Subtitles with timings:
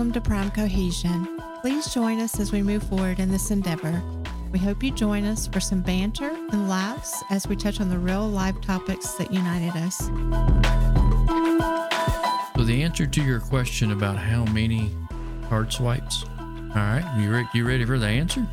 [0.00, 1.38] welcome to Prime Cohesion.
[1.60, 4.02] Please join us as we move forward in this endeavor.
[4.50, 7.98] We hope you join us for some banter and laughs as we touch on the
[7.98, 9.98] real life topics that united us.
[12.56, 14.90] So the answer to your question about how many
[15.50, 16.24] card swipes.
[16.38, 18.48] All right, you re- you ready for the answer?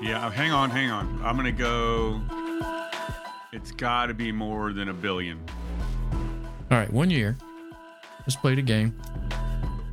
[0.00, 1.20] Yeah, hang on, hang on.
[1.22, 2.22] I'm gonna go.
[3.52, 5.44] It's got to be more than a billion.
[6.70, 7.36] All right, one year.
[8.20, 8.98] Let's play the game.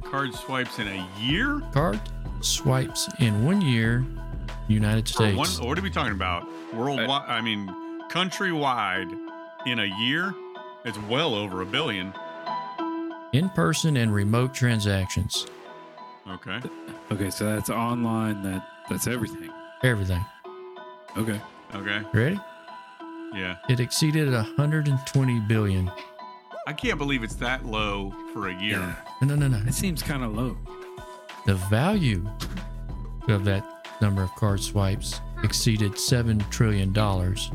[0.09, 1.61] Card swipes in a year?
[1.73, 1.99] Card
[2.41, 4.05] swipes in one year,
[4.67, 5.59] United For one, States.
[5.61, 6.47] what are we talking about?
[6.73, 7.23] Worldwide?
[7.27, 7.67] I mean,
[8.09, 9.11] countrywide
[9.65, 10.33] in a year?
[10.85, 12.13] It's well over a billion.
[13.33, 15.45] In person and remote transactions.
[16.29, 16.59] Okay.
[17.11, 18.41] Okay, so that's online.
[18.43, 19.49] That that's everything.
[19.83, 20.23] Everything.
[21.17, 21.39] Okay.
[21.75, 22.01] Okay.
[22.13, 22.39] Ready?
[23.33, 23.57] Yeah.
[23.69, 25.91] It exceeded 120 billion.
[26.67, 28.79] I can't believe it's that low for a year.
[28.79, 28.95] Yeah.
[29.21, 29.65] No, no, no, no.
[29.65, 30.57] It seems kind of low.
[31.45, 32.29] The value
[33.29, 33.65] of that
[34.01, 37.51] number of card swipes exceeded seven trillion dollars.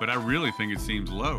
[0.00, 1.38] But I really think it seems low.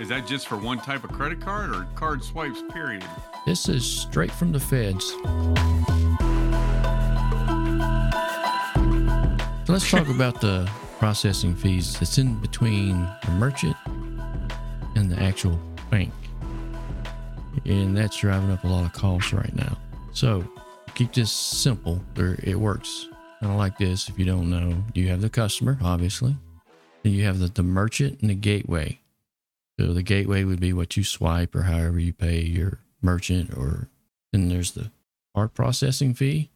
[0.00, 3.04] Is that just for one type of credit card or card swipes, period?
[3.46, 5.10] This is straight from the feds.
[9.64, 10.68] So let's talk about the
[10.98, 13.76] processing fees that's in between the merchant
[14.94, 15.58] and the actual
[15.90, 16.12] bank.
[17.64, 19.76] And that's driving up a lot of costs right now.
[20.12, 20.44] So
[20.94, 22.00] keep this simple.
[22.14, 23.08] There it works
[23.42, 24.08] kind of like this.
[24.08, 26.36] If you don't know, you have the customer, obviously.
[27.02, 29.00] Then you have the, the merchant and the gateway.
[29.78, 33.88] So the gateway would be what you swipe or however you pay your merchant or
[34.32, 34.92] then there's the
[35.34, 36.50] card processing fee.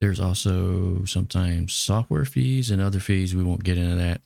[0.00, 3.34] There's also sometimes software fees and other fees.
[3.34, 4.22] We won't get into that.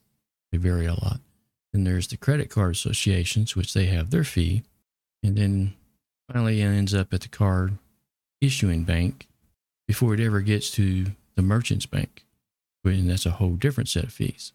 [0.52, 1.20] They vary a lot.
[1.72, 4.62] Then there's the credit card associations, which they have their fee.
[5.22, 5.74] And then
[6.30, 7.78] finally it ends up at the card
[8.40, 9.28] issuing bank
[9.86, 12.24] before it ever gets to the merchant's bank.
[12.84, 14.52] And that's a whole different set of fees.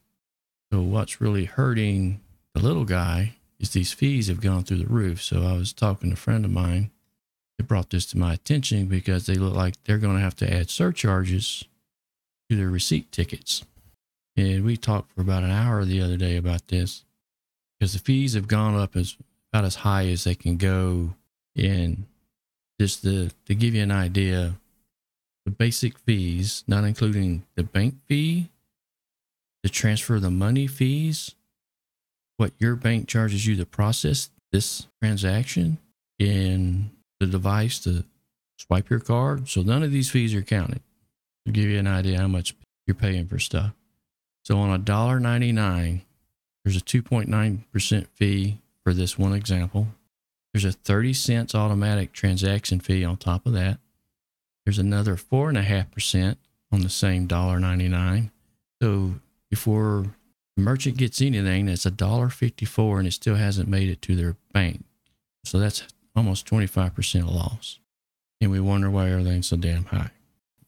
[0.72, 2.22] So what's really hurting
[2.54, 5.22] the little guy is these fees have gone through the roof.
[5.22, 6.90] So I was talking to a friend of mine
[7.58, 10.54] that brought this to my attention because they look like they're going to have to
[10.54, 11.64] add surcharges
[12.50, 13.64] to their receipt tickets.
[14.38, 17.06] And we talked for about an hour the other day about this
[17.80, 19.16] because the fees have gone up as
[19.52, 21.16] about as high as they can go.
[21.56, 22.06] And
[22.80, 24.56] just to, to give you an idea,
[25.46, 28.50] the basic fees, not including the bank fee,
[29.64, 31.36] the transfer of the money fees,
[32.38, 35.78] what your bank charges you to process this transaction
[36.20, 38.04] in the device to
[38.58, 39.48] swipe your card.
[39.48, 40.82] So none of these fees are counted
[41.46, 43.74] to give you an idea how much you're paying for stuff.
[44.46, 46.04] So on a dollar ninety nine,
[46.64, 49.88] there's a two point nine percent fee for this one example.
[50.54, 53.80] There's a thirty cents automatic transaction fee on top of that.
[54.66, 56.38] There's another four and a half percent
[56.72, 58.32] on the same dollar ninety nine.
[58.82, 59.16] So
[59.50, 60.06] before
[60.56, 64.02] the merchant gets anything, that's a dollar fifty four, and it still hasn't made it
[64.04, 64.84] to their bank.
[65.44, 65.84] So that's
[66.16, 67.80] almost twenty five percent of loss.
[68.40, 70.12] And we wonder why everything's so damn high.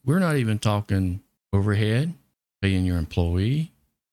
[0.04, 1.22] We're not even talking
[1.52, 2.14] overhead,
[2.60, 3.72] paying your employee,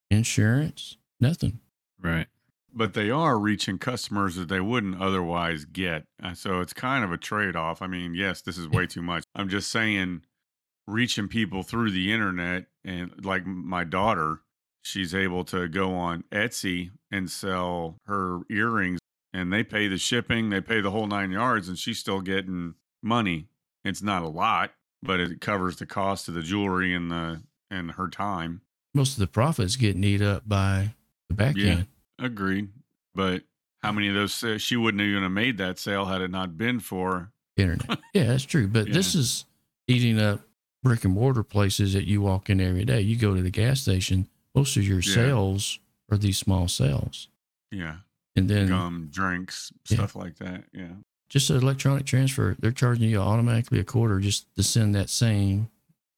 [0.09, 1.59] insurance, nothing.
[2.01, 2.27] Right.
[2.73, 6.05] But they are reaching customers that they wouldn't otherwise get.
[6.21, 7.81] Uh, So it's kind of a trade off.
[7.81, 9.23] I mean, yes, this is way too much.
[9.33, 10.21] I'm just saying,
[10.87, 14.41] reaching people through the internet and like my daughter,
[14.81, 18.99] she's able to go on Etsy and sell her earrings
[19.33, 22.75] and they pay the shipping, they pay the whole nine yards, and she's still getting
[23.03, 23.47] money.
[23.83, 24.71] It's not a lot,
[25.03, 28.61] but it covers the cost of the jewelry and the and her time.
[28.93, 30.93] Most of the profits getting eat up by
[31.29, 31.71] the back Yeah.
[31.71, 31.87] end.
[32.19, 32.69] Agreed.
[33.13, 33.43] But
[33.83, 36.79] how many of those she wouldn't even have made that sale had it not been
[36.79, 37.99] for internet.
[38.13, 38.67] yeah, that's true.
[38.67, 39.45] But this is
[39.87, 40.41] eating up
[40.83, 43.01] brick and mortar places that you walk in every day.
[43.01, 45.13] You go to the gas station, most of your Yeah.
[45.13, 45.79] sales
[46.11, 47.27] are these small sales.
[47.71, 47.97] yeah
[48.35, 49.97] And then gum, drinks, Yeah.
[49.97, 50.65] stuff like that.
[50.73, 50.93] Yeah.
[51.29, 55.69] just an electronic transfer, they're charging you automatically a quarter just to send that same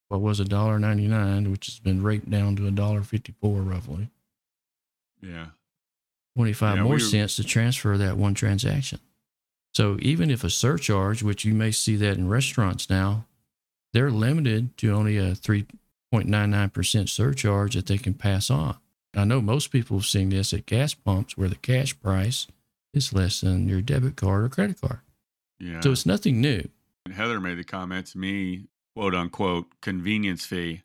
[0.10, 3.34] what was a dollar ninety nine, which has been raped down to a dollar fifty
[3.42, 4.10] four roughly.
[5.22, 5.48] Yeah.
[6.36, 9.00] Twenty five Yeah, more we- cents to transfer that one transaction.
[9.74, 13.26] So even if a surcharge, which you may see that in restaurants now,
[13.94, 15.66] they're limited to only a three
[16.12, 18.78] point nine nine percent surcharge that they can pass on.
[19.16, 22.48] I know most people have seen this at gas pumps where the cash price
[22.94, 25.00] is less than your debit card or credit card.
[25.60, 25.80] Yeah.
[25.82, 26.68] So it's nothing new.
[27.12, 30.82] Heather made the comment to me, quote unquote, convenience fee.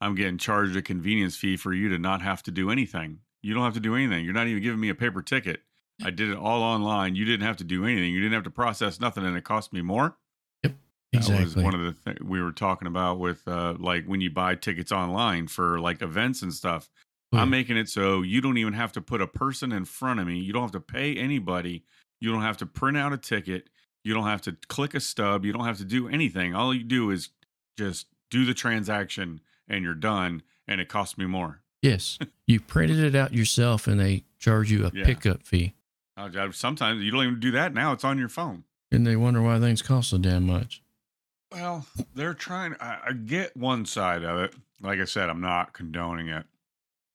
[0.00, 3.20] I'm getting charged a convenience fee for you to not have to do anything.
[3.40, 4.24] You don't have to do anything.
[4.24, 5.60] You're not even giving me a paper ticket.
[6.04, 7.14] I did it all online.
[7.14, 8.12] You didn't have to do anything.
[8.12, 10.16] You didn't have to process nothing, and it cost me more.
[10.64, 10.74] Yep.
[11.12, 11.62] That was Exactly.
[11.62, 14.90] one of the th- we were talking about with uh, like when you buy tickets
[14.90, 16.90] online for like events and stuff.
[17.32, 17.42] Oh, yeah.
[17.42, 20.26] I'm making it so you don't even have to put a person in front of
[20.26, 20.38] me.
[20.40, 21.84] You don't have to pay anybody.
[22.20, 23.68] You don't have to print out a ticket.
[24.02, 25.44] You don't have to click a stub.
[25.44, 26.56] You don't have to do anything.
[26.56, 27.28] All you do is
[27.76, 30.42] just do the transaction and you're done.
[30.68, 31.60] And it costs me more.
[31.82, 32.18] Yes.
[32.46, 35.04] you printed it out yourself and they charge you a Yeah.
[35.04, 35.74] pickup fee.
[36.52, 37.92] Sometimes you don't even do that now.
[37.92, 38.64] It's on your phone.
[38.92, 40.82] And they wonder why things cost so damn much.
[41.50, 42.74] Well, they're trying.
[42.80, 44.54] I, I get one side of it.
[44.80, 46.44] Like I said, I'm not condoning it.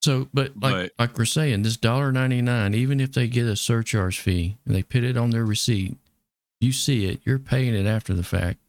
[0.04, 3.46] So, but like But- like we're saying, this dollar ninety nine, even if they get
[3.48, 5.98] a surcharge fee and they put it on their receipt,
[6.60, 8.60] you see it, you're paying it after the fact.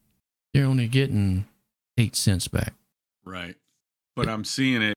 [0.55, 1.47] You're only getting
[1.99, 2.75] eight cents back.
[3.25, 3.57] Right.
[4.17, 4.95] But I'm seeing it.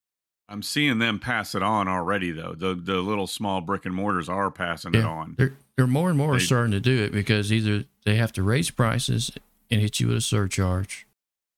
[0.50, 2.54] I'm seeing them pass it on already, though.
[2.54, 5.36] The the little small brick and mortars are passing it on.
[5.38, 8.44] They're they're more and more They- starting to do it because either they have to
[8.44, 9.32] raise prices
[9.70, 11.06] and hit you with a surcharge.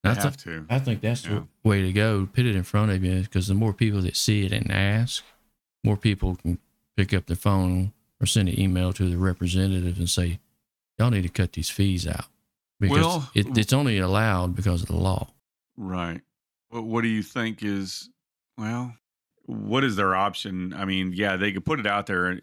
[0.06, 0.66] I, have to.
[0.69, 1.44] I think that's Yeah.
[1.63, 2.28] the way to go.
[2.31, 5.24] Put it in front of you because the more people that see it and ask,
[5.84, 6.60] more people can
[6.98, 10.39] pick up the phone or send an email to the representative and say,
[11.00, 12.25] "Y'all need to cut these fees out."
[12.81, 15.30] Because Well- it, it's only allowed because of the law.
[15.78, 16.22] Right.
[16.70, 18.10] What What do you think is?
[18.58, 18.94] Well,
[19.46, 20.74] what is their option?
[20.74, 22.40] I mean, yeah, they could put it out there.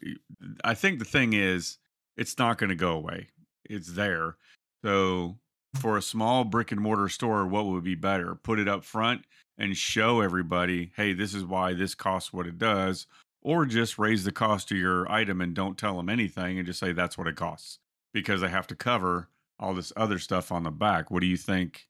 [0.64, 1.78] I think the thing is,
[2.16, 3.28] it's not going to go away.
[3.64, 4.36] It's there.
[4.84, 5.38] So
[5.80, 8.34] for a small brick and mortar store, what would be better?
[8.34, 9.24] Put it up front
[9.56, 13.06] and show everybody, hey, this is why this costs what it does,
[13.42, 16.80] or just raise the cost of your item and don't tell them anything and just
[16.80, 17.78] say that's what it costs
[18.12, 19.28] because they have to cover
[19.58, 21.10] all this other stuff on the back.
[21.10, 21.86] What do you think?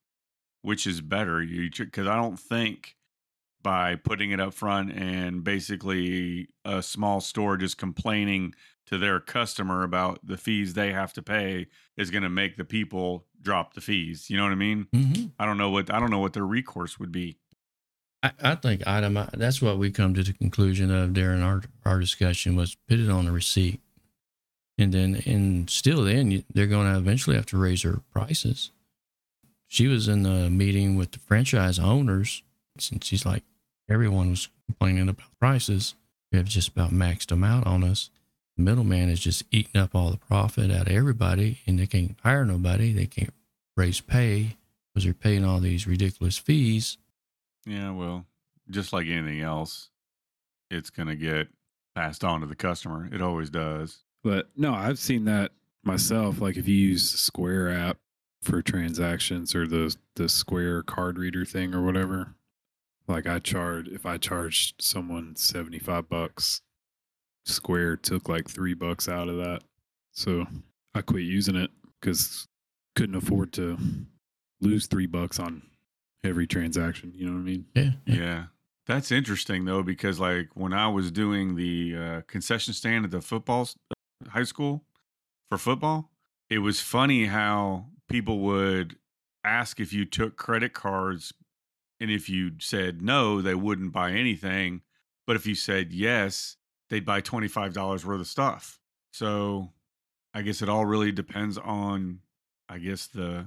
[0.62, 1.42] Which is better?
[1.42, 2.96] You because I don't think
[3.62, 8.54] by putting it up front and basically a small store just complaining
[8.86, 11.66] to their customer about the fees they have to pay
[11.96, 14.28] is going to make the people drop the fees.
[14.28, 14.86] You know what I mean?
[14.94, 15.26] Mm-hmm.
[15.38, 17.38] I don't know what I don't know what their recourse would be.
[18.22, 22.00] I, I think item that's what we come to the conclusion of during our our
[22.00, 23.80] discussion was put it on the receipt,
[24.76, 28.72] and then and still then they're going to eventually have to raise their prices.
[29.70, 32.42] She was in the meeting with the franchise owners,
[32.90, 33.44] and she's like,
[33.88, 35.94] everyone was complaining about prices.
[36.32, 38.10] We have just about maxed them out on us.
[38.56, 42.16] The middleman is just eating up all the profit out of everybody, and they can't
[42.24, 42.92] hire nobody.
[42.92, 43.32] They can't
[43.76, 44.56] raise pay
[44.92, 46.98] because they're paying all these ridiculous fees.
[47.64, 48.26] Yeah, well,
[48.70, 49.90] just like anything else,
[50.68, 51.46] it's going to get
[51.94, 53.08] passed on to the customer.
[53.12, 53.98] It always does.
[54.24, 55.52] But no, I've seen that
[55.84, 56.40] myself.
[56.40, 57.98] Like if you use the Square app
[58.42, 62.34] for transactions or the the Square card reader thing or whatever.
[63.06, 66.62] Like I charge if I charged someone seventy five bucks,
[67.44, 69.62] Square took like three bucks out of that.
[70.12, 70.46] So
[70.94, 71.70] I quit using it
[72.00, 72.46] because
[72.96, 73.78] couldn't afford to
[74.60, 75.62] lose three bucks on
[76.24, 77.12] every transaction.
[77.14, 77.66] You know what I mean?
[77.74, 78.44] Yeah, Yeah.
[78.86, 83.20] That's interesting though because like when I was doing the uh, concession stand at the
[83.20, 83.76] football s-
[84.28, 84.82] high school
[85.48, 86.10] for football,
[86.48, 88.96] it was funny how people would
[89.44, 91.32] ask if you took credit cards
[91.98, 94.82] and if you said no, they wouldn't buy anything,
[95.26, 96.56] but if you said yes,
[96.88, 98.78] they'd buy $25 worth of stuff.
[99.12, 99.72] So
[100.34, 102.20] I guess it all really depends on
[102.68, 103.46] I guess the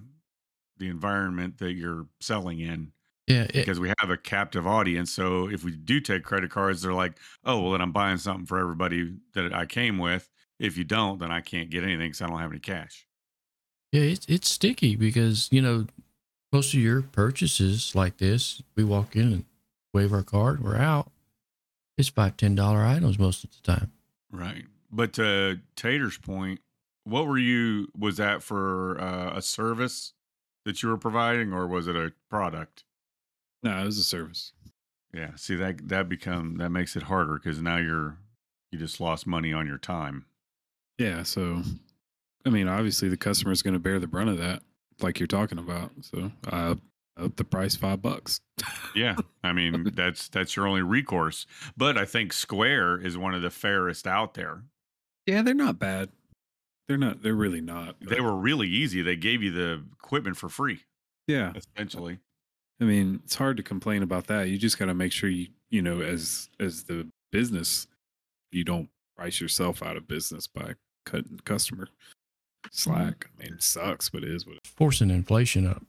[0.77, 2.91] the environment that you're selling in
[3.27, 3.43] yeah.
[3.43, 5.11] It, because we have a captive audience.
[5.11, 8.45] So if we do take credit cards, they're like, oh, well, then I'm buying something
[8.45, 10.29] for everybody that I came with.
[10.59, 13.07] If you don't, then I can't get anything because I don't have any cash.
[13.93, 15.87] Yeah, it's it's sticky because you know
[16.51, 19.45] most of your purchases like this, we walk in and
[19.93, 21.11] wave our card, we're out.
[21.97, 23.91] It's five ten dollar items most of the time.
[24.31, 24.65] Right.
[24.91, 26.59] But to Tater's point,
[27.03, 30.13] what were you, was that for uh, a service
[30.65, 32.83] that you were providing or was it a product?
[33.61, 34.53] No, it was a service.
[35.13, 35.31] Yeah.
[35.35, 38.17] See, that, that become, that makes it harder because now you're,
[38.71, 40.25] you just lost money on your time.
[40.97, 41.63] Yeah, so
[42.45, 44.63] I mean, obviously the customer is going to bear the brunt of that,
[45.01, 45.91] like you're talking about.
[46.01, 46.75] So uh,
[47.17, 48.41] up the price five bucks.
[48.95, 51.45] Yeah, I mean that's that's your only recourse.
[51.77, 54.63] But I think Square is one of the fairest out there.
[55.25, 56.09] Yeah, they're not bad.
[56.87, 57.23] They're not.
[57.23, 57.95] They're really not.
[58.01, 59.01] They were really easy.
[59.01, 60.81] They gave you the equipment for free,
[61.27, 62.19] Yeah, essentially.
[62.81, 64.49] I mean, it's hard to complain about that.
[64.49, 67.87] You just got to make sure you, you know, as as the business,
[68.51, 70.73] you don't price yourself out of business by
[71.05, 71.87] cutting customer
[72.73, 73.29] slack.
[73.39, 74.57] I mean, it sucks, but it is what.
[74.57, 75.83] It, Forcing inflation up.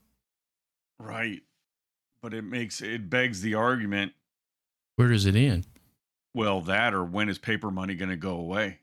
[0.99, 1.41] Right.
[2.21, 4.13] But it makes it begs the argument.
[4.95, 5.67] Where does it end?
[6.33, 8.79] Well, that or when is paper money going to go away,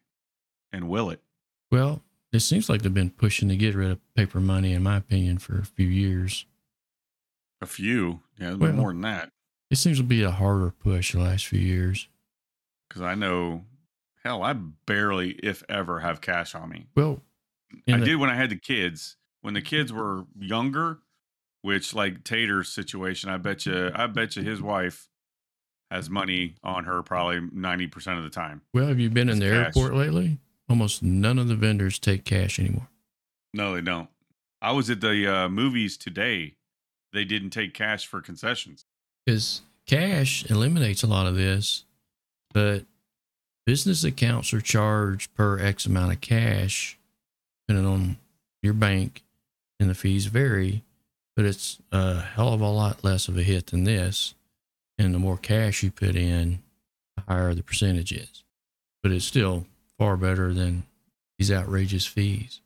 [0.73, 1.21] and will it?
[1.71, 4.97] Well, it seems like they've been pushing to get rid of paper money, in my
[4.97, 6.47] opinion, for a few years.
[7.61, 9.30] A few, yeah, it's Well- more than that.
[9.71, 12.09] It seems to be a harder push the last few years.
[12.88, 13.64] Because I know,
[14.23, 16.88] hell, I barely, if ever, have cash on me.
[16.94, 17.23] Well,
[17.88, 19.17] I the- did when I had the kids.
[19.41, 20.99] When the kids were younger,
[21.62, 25.09] which like Tater's situation, I bet you, I bet you his wife
[25.91, 28.62] has money on her probably ninety percent of the time.
[28.73, 29.67] Well, have you been in the cash.
[29.67, 30.38] airport lately?
[30.69, 32.88] Almost none of the vendors take cash anymore.
[33.52, 34.09] No, they don't.
[34.62, 36.55] I was at the uh, movies today.
[37.12, 38.87] They didn't take cash for concessions.
[39.26, 41.85] Because cash eliminates a lot of this,
[42.55, 42.87] but
[43.67, 46.97] business accounts are charged per X amount of cash,
[47.66, 48.16] depending on
[48.62, 49.25] your bank,
[49.81, 50.83] and the fees vary.
[51.35, 54.35] But it's a hell of a lot less of a hit than this.
[54.99, 56.62] And the more cash you put in,
[57.16, 58.45] the higher the percentage is.
[59.02, 59.66] But it's still
[59.99, 60.85] far better than
[61.38, 62.61] these outrageous fees.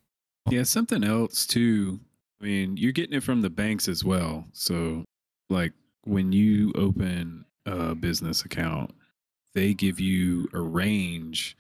[0.51, 2.01] Yeah, something else too.
[2.41, 4.45] I mean, you're getting it from the banks as well.
[4.53, 5.05] So,
[5.49, 5.73] like
[6.05, 8.95] when you open a business account,
[9.55, 11.57] they give you a range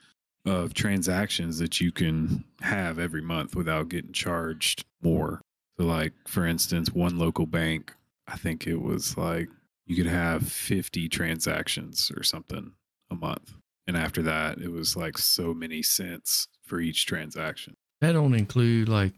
[0.47, 5.43] of transactions that you can have every month without getting charged more.
[5.79, 7.93] So, like for instance, one local bank,
[8.27, 9.49] I think it was like
[9.87, 12.73] you could have 50 transactions or something
[13.11, 13.55] a month.
[13.87, 17.75] And after that, it was like so many cents for each transaction.
[18.01, 19.13] That don't include like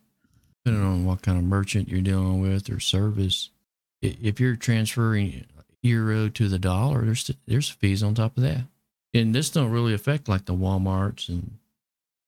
[0.64, 3.50] depending on what kind of merchant you're dealing with or service.
[4.02, 5.46] If you're transferring
[5.82, 8.64] euro to the dollar, there's there's fees on top of that.
[9.14, 11.58] And this don't really affect like the WalMarts and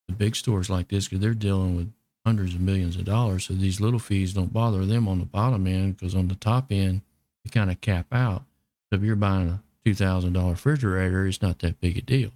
[0.09, 1.93] the big stores like this because they're dealing with
[2.25, 3.47] hundreds of millions of dollars.
[3.47, 6.67] So these little fees don't bother them on the bottom end because on the top
[6.71, 7.03] end
[7.45, 8.45] they kind of cap out.
[8.91, 12.31] So if you're buying a two thousand dollar refrigerator, it's not that big a deal.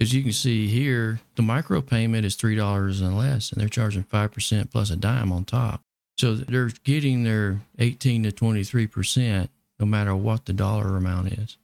[0.00, 3.68] As you can see here, the micro payment is three dollars and less, and they're
[3.68, 5.82] charging five percent plus a dime on top.
[6.18, 11.32] So they're getting their eighteen to twenty three percent, no matter what the dollar amount
[11.34, 11.56] is,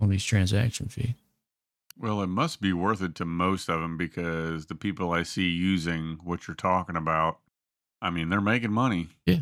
[0.00, 1.14] on these transaction fees.
[1.98, 5.48] Well, it must be worth it to most of them because the people I see
[5.48, 7.38] using what you're talking about,
[8.02, 9.08] I mean, they're making money.
[9.24, 9.40] Yeah.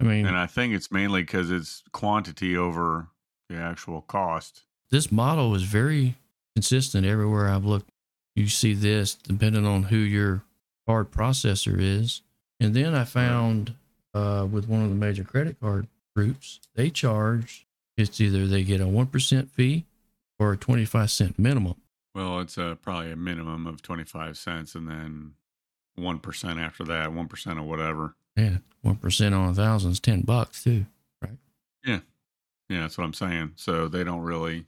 [0.00, 3.08] I mean, And I think it's mainly because it's quantity over
[3.48, 4.62] the actual cost.
[4.90, 6.14] this model is very
[6.54, 7.90] consistent everywhere I've looked.
[8.36, 10.42] You see this depending on who your
[10.86, 12.22] card processor is.
[12.60, 13.74] And then I found
[14.14, 18.80] uh, with one of the major credit card groups, they charge it's either they get
[18.80, 19.84] a 1% fee
[20.38, 21.74] or a 25 cent minimum.
[22.18, 25.34] Well, it's uh, probably a minimum of 25 cents and then
[25.96, 28.16] 1% after that, 1% of whatever.
[28.34, 30.86] Yeah, 1% on a thousand is 10 bucks too.
[31.22, 31.36] Right?
[31.84, 32.00] Yeah,
[32.68, 32.80] Yeah.
[32.80, 33.52] that's what I'm saying.
[33.54, 34.64] So they don't really,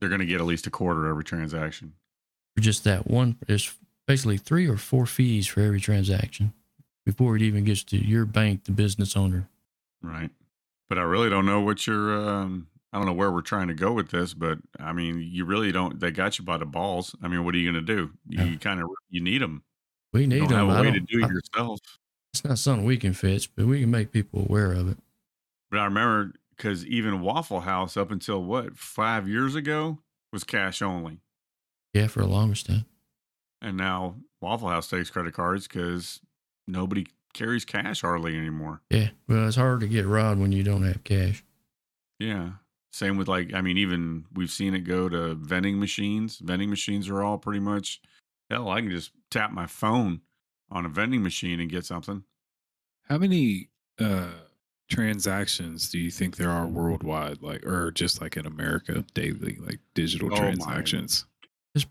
[0.00, 1.92] they're going to get at least a quarter every transaction.
[2.54, 3.74] For just that one, there's
[4.06, 6.54] basically three or four fees for every transaction
[7.04, 9.50] before it even gets to your bank, the business owner.
[10.00, 10.30] Right.
[10.88, 13.74] But I really don't know what you're, um, I don't know where we're trying to
[13.74, 17.14] go with this, but I mean, you really don't, they got you by the balls.
[17.22, 18.10] I mean, what are you going to do?
[18.26, 18.56] You Yeah.
[18.56, 19.64] kind of, you need them.
[20.14, 20.68] We You need don't them.
[20.70, 21.80] have a way to do I- it yourself.
[22.32, 24.96] it's not something we can fix, but we can make people aware of it.
[25.70, 29.98] But I remember because even Waffle House up until what, five years ago
[30.32, 31.20] was cash only.
[31.92, 32.86] Yeah, for the longest time.
[33.60, 36.20] And now Waffle House takes credit cards because
[36.66, 38.80] nobody carries cash hardly anymore.
[38.88, 41.44] Yeah, well, it's hard to get robbed when you don't have cash.
[42.18, 42.52] Yeah.
[42.96, 46.38] Same with like, I mean, even we've seen it go to vending machines.
[46.38, 48.00] Vending machines are all pretty much,
[48.48, 50.22] hell, I can just tap my phone
[50.70, 52.24] on a vending machine and get something.
[53.02, 54.30] How many uh
[54.88, 59.80] transactions do you think there are worldwide, like or just like in America daily, like
[59.94, 61.26] digital Oh transactions?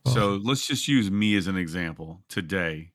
[0.08, 2.24] So let's just use me as an example.
[2.30, 2.94] Today,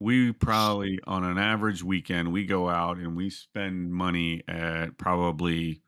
[0.00, 5.82] we probably on an average weekend, we go out and we spend money at probably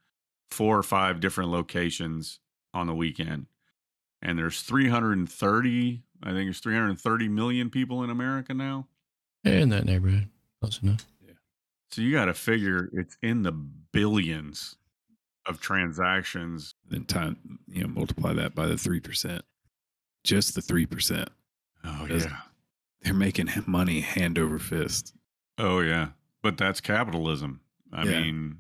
[0.51, 2.41] four or five different locations
[2.75, 3.47] on the weekend.
[4.23, 8.87] And there's 330, I think there's 330 million people in America now.
[9.45, 10.29] In that neighborhood.
[10.61, 11.07] Close enough.
[11.27, 11.33] Yeah.
[11.91, 14.77] So you got to figure it's in the billions
[15.47, 16.75] of transactions.
[16.89, 19.43] Then time, you know, multiply that by the three percent.
[20.23, 21.31] Just the three percent.
[21.85, 22.37] Oh, Does- yeah.
[23.03, 25.15] They're making money hand over fist.
[25.57, 26.09] Oh, yeah.
[26.43, 27.61] But that's capitalism.
[27.91, 28.21] I Yeah.
[28.21, 28.59] mean,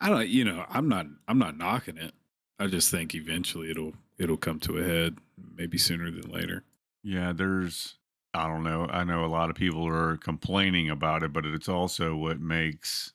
[0.00, 2.14] I don't, you know, I'm not, I'm not knocking it.
[2.58, 5.18] I just think eventually it'll, it'll come to a head,
[5.56, 6.64] maybe sooner than later.
[7.02, 7.96] Yeah, there's
[8.32, 8.86] I don't know.
[8.86, 13.12] I know a lot of people are complaining about it, but it's also what makes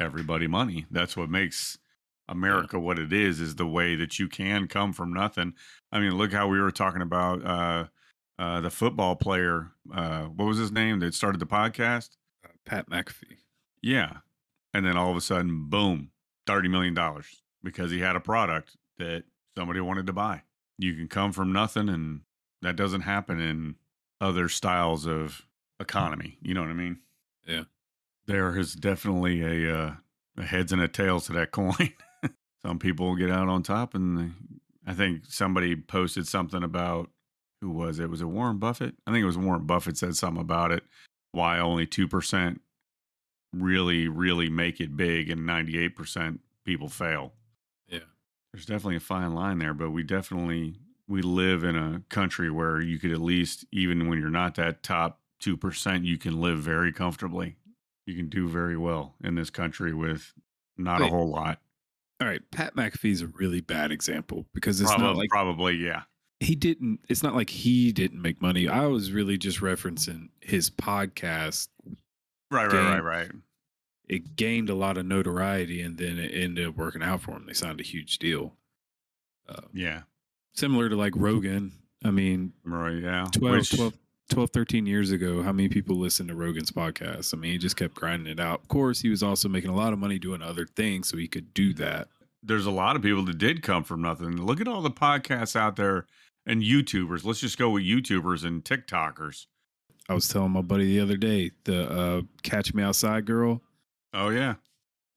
[0.00, 0.86] everybody money.
[0.90, 1.78] That's what makes
[2.28, 5.54] America what it is is the way that you can come from nothing.
[5.92, 7.86] I mean, look how we were talking about uh
[8.36, 9.70] uh, the football player.
[9.94, 12.16] Uh, what was his name that started the podcast?
[12.44, 13.36] Uh, Pat McAfee.
[13.80, 14.18] Yeah,
[14.72, 16.10] and then all of a sudden, boom,
[16.46, 19.24] thirty million dollars because he had a product that
[19.56, 20.42] somebody wanted to buy.
[20.78, 22.22] You can come from nothing, and
[22.62, 23.76] that doesn't happen in
[24.20, 25.46] other styles of
[25.80, 26.38] economy.
[26.42, 26.98] You know what I mean?
[27.46, 27.64] Yeah.
[28.26, 29.92] There is definitely a, uh,
[30.38, 31.92] a heads and a tails to that coin.
[32.64, 37.10] Some people get out on top, and they, I think somebody posted something about
[37.60, 38.10] who was it?
[38.10, 38.94] Was it Warren Buffett?
[39.06, 40.82] I think it was Warren Buffett said something about it.
[41.32, 42.60] Why only two percent
[43.60, 47.32] really, really make it big, and ninety eight percent people fail.
[47.88, 48.00] Yeah.
[48.52, 52.80] There's definitely a fine line there, but we definitely we live in a country where
[52.80, 56.58] you could at least, even when you're not that top two percent, you can live
[56.58, 57.56] very comfortably.
[58.06, 60.32] You can do very well in this country with
[60.76, 61.60] not a whole lot.
[62.20, 66.02] All right, Pat McAfee's a really bad example because it's Probably, not like probably, yeah.
[66.40, 67.00] he didn't.
[67.08, 68.68] It's not like he didn't make money.
[68.68, 71.68] I was really just referencing his podcast.
[72.50, 73.30] Right, right, right, right.
[74.08, 77.44] It gained a lot of notoriety, and then it ended up working out for him.
[77.46, 78.54] They signed a huge deal.
[79.48, 80.02] Uh, Yeah,
[80.52, 81.72] similar to like Rogan.
[82.04, 83.26] I mean, right, yeah.
[83.32, 83.94] 12, Which- 12,
[84.30, 87.32] 12, 13 years ago, how many people listened to Rogan's podcast?
[87.34, 88.60] I mean, he just kept grinding it out.
[88.62, 91.28] Of course, he was also making a lot of money doing other things, so he
[91.28, 92.08] could do that.
[92.46, 94.36] there's a lot of people that did come from nothing.
[94.36, 96.04] Look at all the podcasts out there
[96.44, 97.24] and YouTubers.
[97.24, 99.46] Let's just go with YouTubers and TikTokers.
[100.08, 103.62] I was telling my buddy the other day, the uh, Catch Me Outside girl.
[104.12, 104.54] Oh yeah,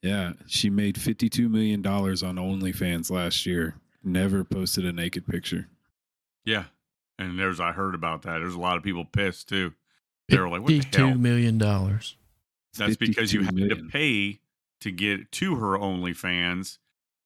[0.02, 2.04] Yeah, she made $52 million on
[2.36, 3.76] OnlyFans last year.
[4.04, 5.68] Never posted a naked picture.
[6.46, 6.66] yeah.
[7.20, 8.38] And there's I heard about that.
[8.40, 9.74] There's a lot of people pissed too.
[10.30, 12.16] They were like, "What the Fifty-two hell?" million dollars.
[12.78, 13.86] That's because you 52 had million.
[13.88, 14.40] to pay
[14.82, 16.78] to get to her OnlyFans,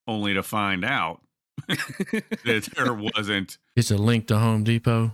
[0.08, 1.22] only to find out
[1.68, 3.58] that there wasn't.
[3.76, 5.12] It's a link to Home Depot.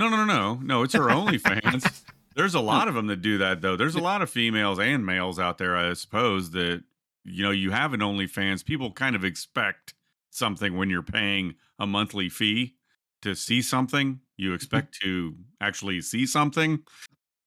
[0.00, 0.82] No, no, no, no, no.
[0.82, 2.04] It's her OnlyFans.
[2.34, 3.76] There's a lot of them that do that though.
[3.76, 6.82] There's a lot of females and males out there, I suppose, that
[7.22, 8.64] you know you have an OnlyFans.
[8.64, 9.92] People kind of expect
[10.30, 12.76] something when you're paying a monthly fee
[13.20, 14.20] to see something.
[14.38, 14.54] You mm-hmm.
[14.54, 16.80] expect to actually see something,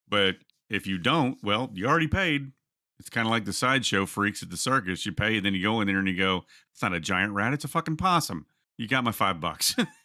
[0.08, 0.36] but
[0.70, 2.52] if you don't, well, you already paid.
[3.00, 5.08] It's kind of like the sideshow freaks at the circus.
[5.08, 7.34] You pay, and then you go in there and you go, "It's not a giant
[7.34, 8.46] rat; it's a fucking possum."
[8.78, 9.76] You got my five bucks.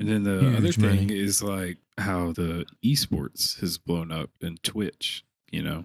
[0.00, 1.18] And then the Huge other thing money.
[1.20, 5.84] is like how the esports has blown up and Twitch, you know.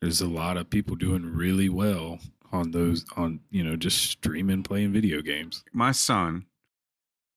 [0.00, 2.18] There's a lot of people doing really well
[2.50, 5.62] on those on, you know, just streaming playing video games.
[5.72, 6.46] my son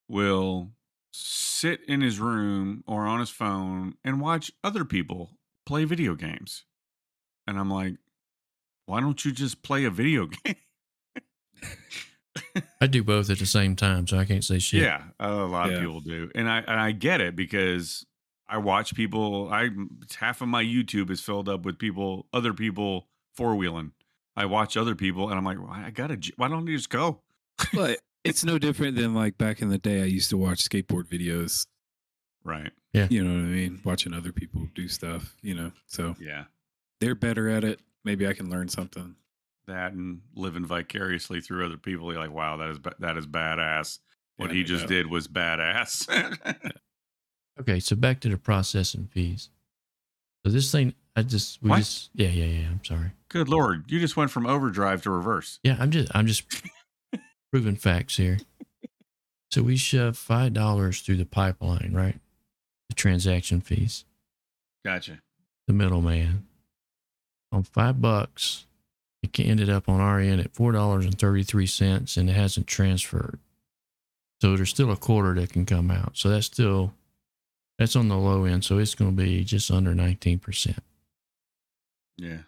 [0.08, 0.72] will
[1.12, 5.32] sit in his room or on his phone and watch other people
[5.66, 6.64] play video games.
[7.46, 7.96] And I'm like,
[8.86, 10.56] why don't you just play a video game?
[12.82, 14.82] I do both at the same time, so I can't say shit.
[14.84, 15.76] Yeah, a lot Yeah.
[15.78, 18.06] of people do, and I and I get it because
[18.48, 19.50] I watch people.
[19.52, 19.70] I
[20.20, 23.92] half of my YouTube is filled up with people, other people four wheeling.
[24.36, 26.18] I watch other people, and I'm like, well, I gotta.
[26.38, 27.22] Why don't you just go?
[27.74, 31.08] But it's no different than like back in the day I used to watch skateboard
[31.08, 31.66] videos,
[32.44, 32.72] Right.
[32.94, 33.08] Yeah.
[33.10, 33.82] You know what I mean?
[33.84, 35.72] Watching other people do stuff, you know.
[35.88, 36.46] So Yeah.
[37.02, 37.82] they're better at it.
[38.06, 39.16] Maybe I can learn something.
[39.70, 42.12] That and living vicariously through other people.
[42.12, 44.00] You're like, wow, that is ba- that is badass.
[44.38, 44.90] What Yeah, he just doubt.
[44.90, 46.08] did was badass.
[47.60, 49.50] Okay, so back to the processing fees.
[50.46, 51.80] So this thing, I just we What?
[51.80, 52.68] just yeah yeah yeah.
[52.70, 53.12] I'm sorry.
[53.28, 55.60] Good lord, you just went from overdrive to reverse.
[55.62, 56.46] Yeah, I'm just I'm just
[57.52, 58.38] proving facts here.
[59.52, 62.18] So we shove five dollars through the pipeline, right?
[62.88, 64.06] The transaction fees,
[64.86, 65.20] Gotcha.
[65.68, 66.48] the middleman.
[67.52, 68.68] On five bucks,
[69.22, 72.30] it ca- ended up on our end at four dollars and thirty three cents, and
[72.30, 73.40] it hasn't transferred.
[74.42, 76.18] So there's still a quarter that can come out.
[76.18, 76.94] So that's still
[77.78, 78.64] that's on the low end.
[78.64, 80.84] So it's going to be just under nineteen percent.
[82.18, 82.40] Yeah.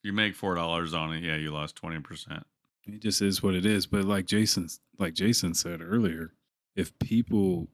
[0.00, 2.46] If you make four dollars on it, yeah, you lost twenty percent.
[2.86, 3.86] It just is what it is.
[3.86, 6.32] But like Jason, like Jason said earlier,
[6.76, 7.68] if people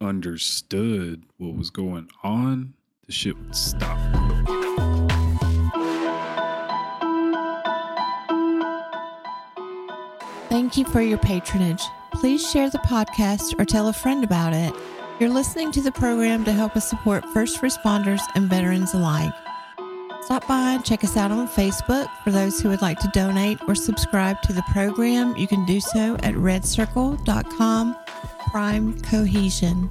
[0.00, 2.74] understood what was going on,
[3.06, 3.98] the shit would stop.
[10.60, 11.82] Thank you for your patronage.
[12.12, 14.74] Please share the podcast or tell a friend about it.
[15.18, 19.32] You're listening to the program to help us support first responders and veterans alike.
[20.20, 22.08] Stop by and check us out on Facebook.
[22.24, 25.80] For those who would like to donate or subscribe to the program, you can do
[25.80, 27.96] so at redcircle.com
[28.50, 29.88] prime cohesion.